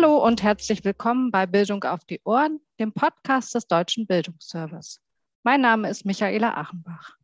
[0.00, 5.00] Hallo und herzlich willkommen bei Bildung auf die Ohren, dem Podcast des Deutschen Bildungsservice.
[5.42, 7.16] Mein Name ist Michaela Achenbach.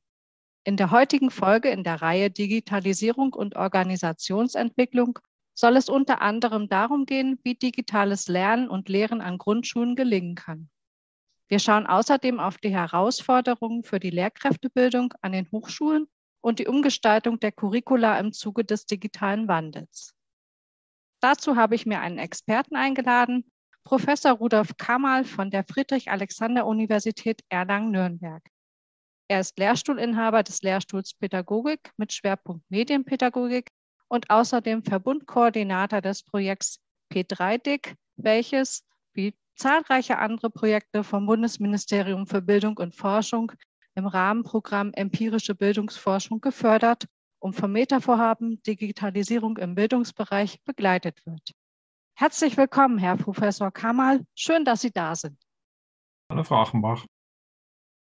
[0.64, 5.21] In der heutigen Folge in der Reihe Digitalisierung und Organisationsentwicklung
[5.55, 10.68] soll es unter anderem darum gehen, wie digitales Lernen und Lehren an Grundschulen gelingen kann.
[11.46, 16.09] Wir schauen außerdem auf die Herausforderungen für die Lehrkräftebildung an den Hochschulen
[16.41, 20.14] und die Umgestaltung der Curricula im Zuge des digitalen Wandels.
[21.25, 23.51] Dazu habe ich mir einen Experten eingeladen,
[23.82, 28.43] Professor Rudolf Kamal von der Friedrich-Alexander-Universität Erlangen-Nürnberg.
[29.29, 33.70] Er ist Lehrstuhlinhaber des Lehrstuhls Pädagogik mit Schwerpunkt Medienpädagogik
[34.09, 38.84] und außerdem Verbundkoordinator des Projekts P3DIC, welches,
[39.15, 43.51] wie zahlreiche andere Projekte vom Bundesministerium für Bildung und Forschung
[43.95, 47.07] im Rahmenprogramm Empirische Bildungsforschung gefördert
[47.45, 51.53] und vom Metavorhaben Digitalisierung im Bildungsbereich begleitet wird.
[52.17, 54.25] Herzlich willkommen, Herr Professor Kamal.
[54.34, 55.39] Schön, dass Sie da sind.
[56.31, 57.05] Hallo, Frau Achenbach.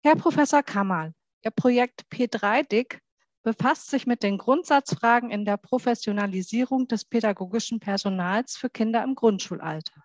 [0.03, 1.13] Herr Professor Kamal,
[1.45, 2.99] Ihr Projekt P3DIC
[3.41, 10.03] befasst sich mit den Grundsatzfragen in der Professionalisierung des pädagogischen Personals für Kinder im Grundschulalter.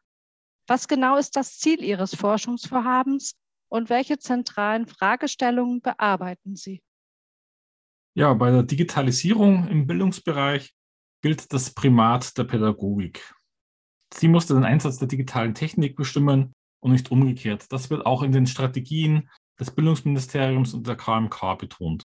[0.69, 3.35] Was genau ist das Ziel Ihres Forschungsvorhabens
[3.69, 6.81] und welche zentralen Fragestellungen bearbeiten Sie?
[8.17, 10.73] Ja, bei der Digitalisierung im Bildungsbereich
[11.21, 13.35] gilt das Primat der Pädagogik.
[14.11, 17.71] Sie musste den Einsatz der digitalen Technik bestimmen und nicht umgekehrt.
[17.71, 19.29] Das wird auch in den Strategien
[19.61, 22.05] des Bildungsministeriums und der KMK betont.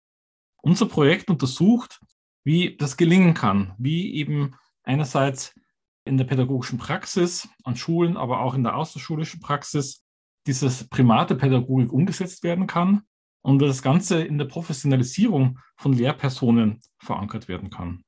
[0.61, 2.01] Unser Projekt untersucht,
[2.43, 5.55] wie das gelingen kann, wie eben einerseits
[6.03, 10.03] in der pädagogischen Praxis an Schulen, aber auch in der außerschulischen Praxis
[10.45, 13.03] dieses Primat der Pädagogik umgesetzt werden kann
[13.41, 18.03] und das Ganze in der Professionalisierung von Lehrpersonen verankert werden kann.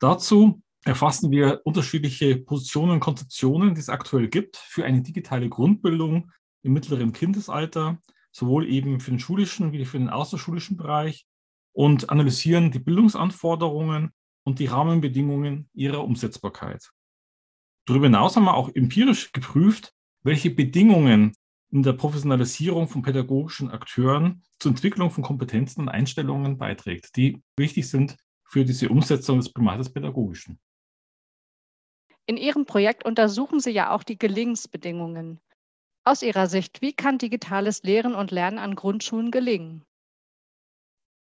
[0.00, 6.30] Dazu erfassen wir unterschiedliche Positionen und Konzeptionen, die es aktuell gibt für eine digitale Grundbildung
[6.62, 7.98] im mittleren Kindesalter,
[8.32, 11.26] sowohl eben für den schulischen wie für den außerschulischen Bereich
[11.72, 14.12] und analysieren die Bildungsanforderungen
[14.44, 16.92] und die Rahmenbedingungen ihrer Umsetzbarkeit.
[17.86, 21.32] Darüber hinaus haben wir auch empirisch geprüft, welche Bedingungen
[21.70, 27.88] in der Professionalisierung von pädagogischen Akteuren zur Entwicklung von Kompetenzen und Einstellungen beiträgt, die wichtig
[27.88, 30.58] sind für diese Umsetzung des Primates Pädagogischen.
[32.26, 35.40] In Ihrem Projekt untersuchen Sie ja auch die Gelingensbedingungen.
[36.04, 39.84] Aus Ihrer Sicht, wie kann digitales Lehren und Lernen an Grundschulen gelingen?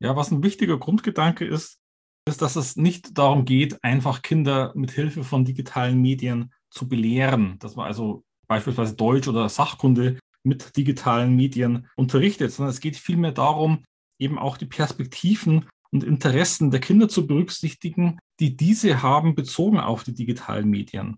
[0.00, 1.78] Ja, was ein wichtiger Grundgedanke ist,
[2.26, 7.58] ist, dass es nicht darum geht, einfach Kinder mit Hilfe von digitalen Medien zu belehren,
[7.58, 13.32] dass man also beispielsweise Deutsch oder Sachkunde mit digitalen Medien unterrichtet, sondern es geht vielmehr
[13.32, 13.84] darum,
[14.18, 20.04] eben auch die Perspektiven und Interessen der Kinder zu berücksichtigen, die diese haben bezogen auf
[20.04, 21.16] die digitalen Medien.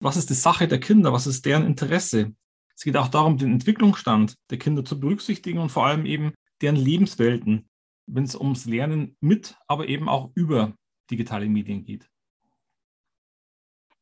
[0.00, 1.12] Was ist die Sache der Kinder?
[1.12, 2.34] Was ist deren Interesse?
[2.76, 6.76] Es geht auch darum, den Entwicklungsstand der Kinder zu berücksichtigen und vor allem eben deren
[6.76, 7.68] Lebenswelten,
[8.06, 10.76] wenn es ums Lernen mit, aber eben auch über
[11.10, 12.08] digitale Medien geht.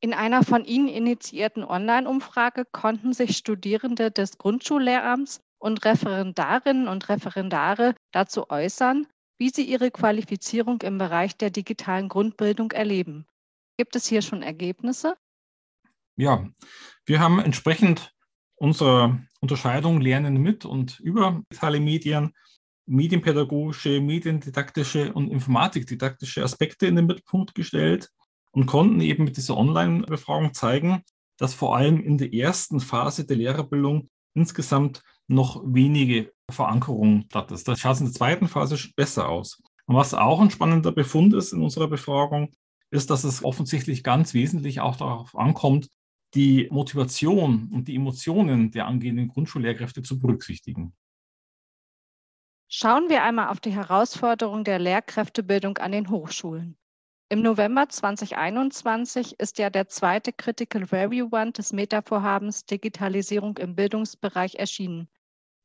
[0.00, 7.94] In einer von Ihnen initiierten Online-Umfrage konnten sich Studierende des Grundschullehramts und Referendarinnen und Referendare
[8.12, 9.06] dazu äußern,
[9.38, 13.26] wie sie ihre Qualifizierung im Bereich der digitalen Grundbildung erleben.
[13.78, 15.16] Gibt es hier schon Ergebnisse?
[16.16, 16.46] Ja,
[17.04, 18.14] wir haben entsprechend
[18.54, 22.32] unserer Unterscheidung Lernen mit und über digitale Medien
[22.86, 28.10] medienpädagogische, mediendidaktische und informatikdidaktische Aspekte in den Mittelpunkt gestellt
[28.56, 31.02] und konnten eben mit dieser Online-Befragung zeigen,
[31.36, 37.68] dass vor allem in der ersten Phase der Lehrerbildung insgesamt noch wenige Verankerung statt ist.
[37.68, 39.62] Das schaut in der zweiten Phase besser aus.
[39.84, 42.50] Und was auch ein spannender Befund ist in unserer Befragung,
[42.90, 45.90] ist, dass es offensichtlich ganz wesentlich auch darauf ankommt,
[46.32, 50.94] die Motivation und die Emotionen der angehenden Grundschullehrkräfte zu berücksichtigen.
[52.68, 56.78] Schauen wir einmal auf die Herausforderung der Lehrkräftebildung an den Hochschulen.
[57.28, 64.54] Im November 2021 ist ja der zweite Critical Review Band des Meta-Vorhabens Digitalisierung im Bildungsbereich
[64.54, 65.08] erschienen.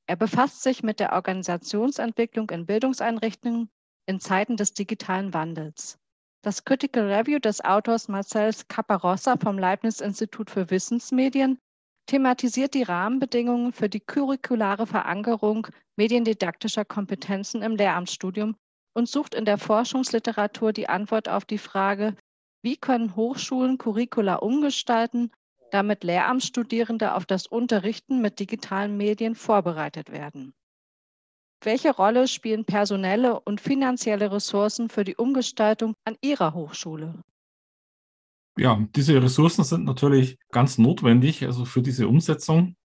[0.08, 3.70] Er befasst sich mit der Organisationsentwicklung in Bildungseinrichtungen
[4.08, 6.00] in Zeiten des digitalen Wandels.
[6.42, 11.60] Das Critical Review des Autors Marcel Caparossa vom Leibniz-Institut für Wissensmedien
[12.08, 18.56] thematisiert die Rahmenbedingungen für die curriculare Verankerung mediendidaktischer Kompetenzen im Lehramtsstudium
[18.94, 22.16] und sucht in der Forschungsliteratur die Antwort auf die Frage,
[22.62, 25.32] wie können Hochschulen Curricula umgestalten,
[25.72, 30.54] damit Lehramtsstudierende auf das Unterrichten mit digitalen Medien vorbereitet werden.
[31.64, 37.24] Welche Rolle spielen personelle und finanzielle Ressourcen für die Umgestaltung an Ihrer Hochschule?
[38.58, 42.76] Ja, diese Ressourcen sind natürlich ganz notwendig, also für diese Umsetzung.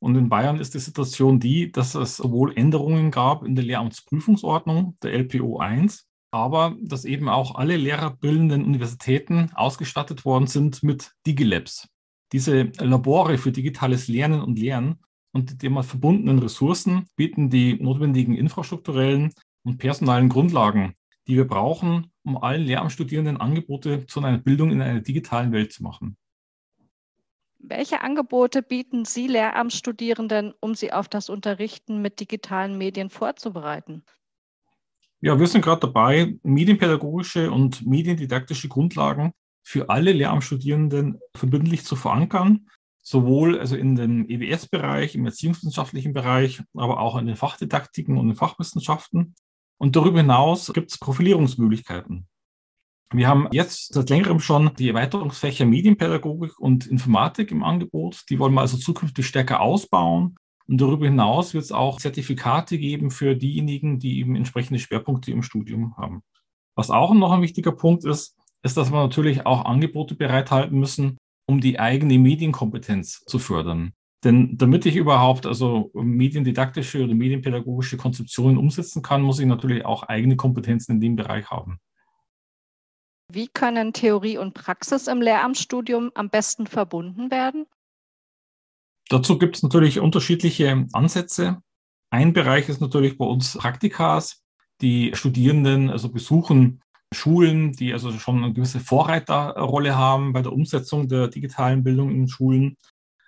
[0.00, 4.96] Und in Bayern ist die Situation die, dass es sowohl Änderungen gab in der Lehramtsprüfungsordnung,
[5.02, 11.88] der LPO 1, aber dass eben auch alle lehrerbildenden Universitäten ausgestattet worden sind mit Digilabs.
[12.32, 15.00] Diese Labore für digitales Lernen und Lernen
[15.32, 19.32] und die damit verbundenen Ressourcen bieten die notwendigen infrastrukturellen
[19.64, 20.94] und personalen Grundlagen,
[21.26, 25.82] die wir brauchen, um allen Lehramtsstudierenden Angebote zu einer Bildung in einer digitalen Welt zu
[25.82, 26.16] machen.
[27.62, 34.02] Welche Angebote bieten Sie Lehramtsstudierenden, um sie auf das Unterrichten mit digitalen Medien vorzubereiten?
[35.20, 42.66] Ja, wir sind gerade dabei, medienpädagogische und mediendidaktische Grundlagen für alle Lehramtsstudierenden verbindlich zu verankern,
[43.02, 48.36] sowohl also in dem EWS-Bereich, im erziehungswissenschaftlichen Bereich, aber auch in den Fachdidaktiken und den
[48.36, 49.34] Fachwissenschaften.
[49.76, 52.26] Und darüber hinaus gibt es Profilierungsmöglichkeiten.
[53.12, 58.22] Wir haben jetzt seit längerem schon die Erweiterungsfächer Medienpädagogik und Informatik im Angebot.
[58.30, 60.36] Die wollen wir also zukünftig stärker ausbauen.
[60.68, 65.42] Und darüber hinaus wird es auch Zertifikate geben für diejenigen, die eben entsprechende Schwerpunkte im
[65.42, 66.22] Studium haben.
[66.76, 71.18] Was auch noch ein wichtiger Punkt ist, ist, dass wir natürlich auch Angebote bereithalten müssen,
[71.48, 73.92] um die eigene Medienkompetenz zu fördern.
[74.22, 80.04] Denn damit ich überhaupt also mediendidaktische oder medienpädagogische Konzeptionen umsetzen kann, muss ich natürlich auch
[80.04, 81.80] eigene Kompetenzen in dem Bereich haben.
[83.32, 87.66] Wie können Theorie und Praxis im Lehramtsstudium am besten verbunden werden?
[89.08, 91.62] Dazu gibt es natürlich unterschiedliche Ansätze.
[92.10, 94.42] Ein Bereich ist natürlich bei uns Praktikas.
[94.80, 96.80] Die Studierenden also besuchen
[97.12, 102.28] Schulen, die also schon eine gewisse Vorreiterrolle haben bei der Umsetzung der digitalen Bildung in
[102.28, 102.76] Schulen.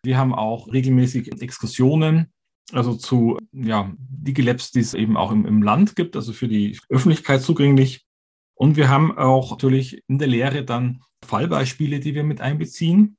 [0.05, 2.33] Wir haben auch regelmäßig Exkursionen,
[2.73, 6.79] also zu ja, Digilabs, die es eben auch im, im Land gibt, also für die
[6.89, 8.05] Öffentlichkeit zugänglich.
[8.63, 13.17] Und wir haben auch natürlich in der Lehre dann Fallbeispiele, die wir mit einbeziehen.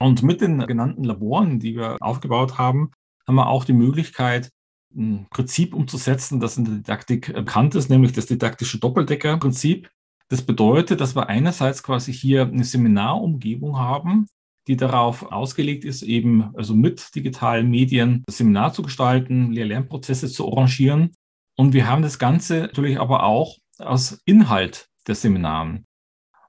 [0.00, 2.90] Und mit den genannten Laboren, die wir aufgebaut haben,
[3.24, 4.50] haben wir auch die Möglichkeit,
[4.92, 9.88] ein Prinzip umzusetzen, das in der Didaktik bekannt ist, nämlich das didaktische Doppeldecker-Prinzip.
[10.28, 14.26] Das bedeutet, dass wir einerseits quasi hier eine Seminarumgebung haben,
[14.66, 20.50] die darauf ausgelegt ist, eben also mit digitalen Medien das Seminar zu gestalten, Lehr-Lernprozesse zu
[20.50, 21.12] arrangieren.
[21.56, 25.86] Und wir haben das Ganze natürlich aber auch aus Inhalt der Seminaren.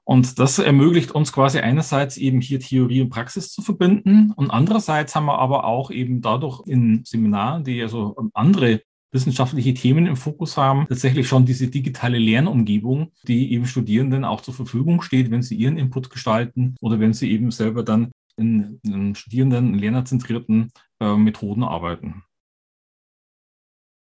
[0.04, 5.14] Und das ermöglicht uns quasi einerseits eben hier Theorie und Praxis zu verbinden und andererseits
[5.14, 8.82] haben wir aber auch eben dadurch in Seminaren, die also andere
[9.12, 14.52] wissenschaftliche Themen im Fokus haben, tatsächlich schon diese digitale Lernumgebung, die eben Studierenden auch zur
[14.52, 19.14] Verfügung steht, wenn sie ihren Input gestalten oder wenn sie eben selber dann in, in
[19.14, 22.24] Studierenden, lernerzentrierten äh, Methoden arbeiten.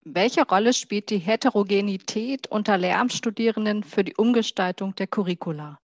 [0.06, 5.80] Welche Rolle spielt die Heterogenität unter Lehramtsstudierenden für die Umgestaltung der Curricula?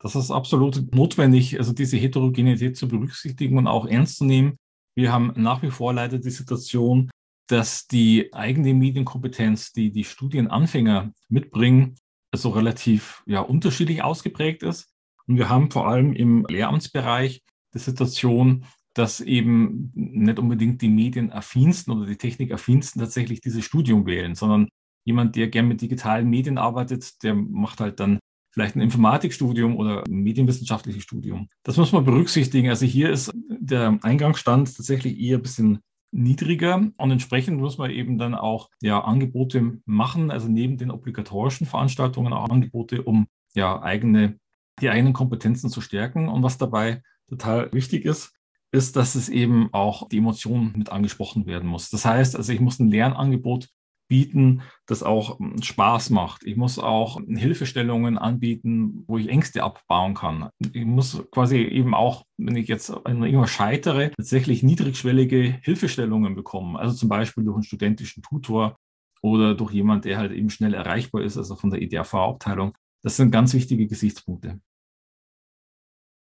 [0.00, 4.56] Das ist absolut notwendig, also diese Heterogenität zu berücksichtigen und auch ernst zu nehmen.
[4.96, 7.10] Wir haben nach wie vor leider die Situation,
[7.46, 11.94] dass die eigene Medienkompetenz, die die Studienanfänger mitbringen,
[12.32, 14.92] also relativ ja, unterschiedlich ausgeprägt ist.
[15.28, 17.42] Und wir haben vor allem im Lehramtsbereich
[17.72, 24.34] die Situation, dass eben nicht unbedingt die Medienaffinsten oder die Technikaffinsten tatsächlich dieses Studium wählen,
[24.34, 24.68] sondern
[25.04, 28.18] jemand, der gern mit digitalen Medien arbeitet, der macht halt dann
[28.52, 31.48] vielleicht ein Informatikstudium oder ein medienwissenschaftliches Studium.
[31.62, 32.68] Das muss man berücksichtigen.
[32.68, 35.78] Also hier ist der Eingangsstand tatsächlich eher ein bisschen
[36.12, 41.66] niedriger und entsprechend muss man eben dann auch ja, Angebote machen, also neben den obligatorischen
[41.66, 44.38] Veranstaltungen auch Angebote, um ja eigene,
[44.80, 46.28] die eigenen Kompetenzen zu stärken.
[46.28, 48.34] Und was dabei total wichtig ist,
[48.72, 51.90] ist, dass es eben auch die Emotionen mit angesprochen werden muss.
[51.90, 53.68] Das heißt, also ich muss ein Lernangebot
[54.08, 56.44] bieten, das auch hm, Spaß macht.
[56.44, 60.50] Ich muss auch Hilfestellungen anbieten, wo ich Ängste abbauen kann.
[60.72, 66.76] Ich muss quasi eben auch, wenn ich jetzt irgendwas scheitere, tatsächlich niedrigschwellige Hilfestellungen bekommen.
[66.76, 68.76] Also zum Beispiel durch einen studentischen Tutor
[69.22, 72.76] oder durch jemand, der halt eben schnell erreichbar ist, also von der EDRV-Abteilung.
[73.02, 74.60] Das sind ganz wichtige Gesichtspunkte.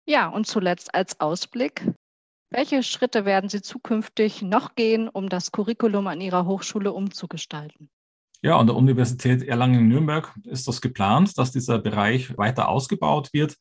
[0.05, 1.85] Ja, und zuletzt als Ausblick.
[2.51, 7.89] Welche Schritte werden Sie zukünftig noch gehen, um das Curriculum an Ihrer Hochschule umzugestalten?
[8.41, 13.55] Ja, an der Universität Erlangen-Nürnberg ist das geplant, dass dieser Bereich weiter ausgebaut wird.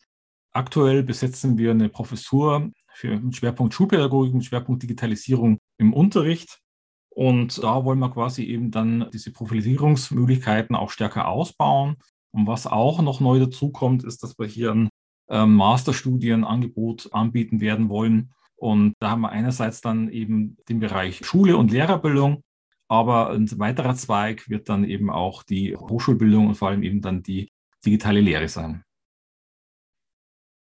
[0.52, 6.60] Aktuell besetzen wir eine Professur für einen Schwerpunkt Schulpädagogik, einen Schwerpunkt Digitalisierung im Unterricht.
[7.10, 11.96] Und da wollen wir quasi eben dann diese Profilisierungsmöglichkeiten auch stärker ausbauen.
[12.30, 14.88] Und was auch noch neu dazukommt, ist, dass wir hier ein
[15.28, 21.56] ähm, Masterstudienangebot anbieten werden wollen, und da haben wir einerseits dann eben den Bereich Schule
[21.56, 22.42] und Lehrerbildung,
[22.88, 27.22] aber ein weiterer Zweig wird dann eben auch die Hochschulbildung und vor allem eben dann
[27.22, 27.48] die
[27.84, 28.82] digitale Lehre sein.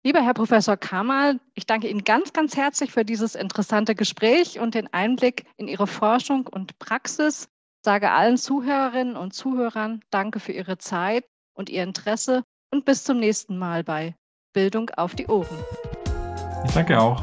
[0.03, 4.75] Lieber Herr Professor Kamal, ich danke Ihnen ganz, ganz herzlich für dieses interessante Gespräch und
[4.75, 7.45] den Einblick in Ihre Forschung und Praxis.
[7.45, 13.05] Ich sage allen Zuhörerinnen und Zuhörern Danke für Ihre Zeit und Ihr Interesse und bis
[13.05, 14.15] zum nächsten Mal bei
[14.55, 15.59] Bildung auf die Ohren.
[16.65, 17.23] Ich danke auch.